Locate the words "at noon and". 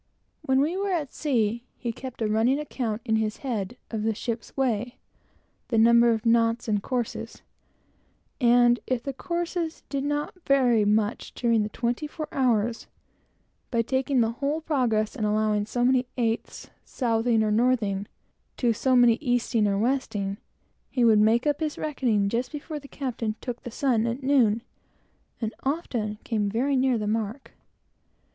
24.07-25.53